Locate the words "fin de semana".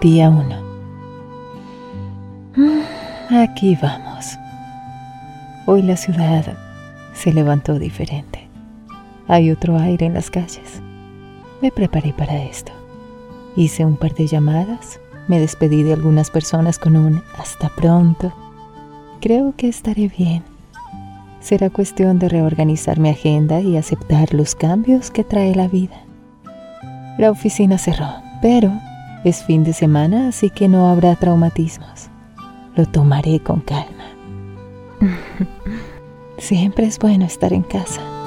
29.44-30.28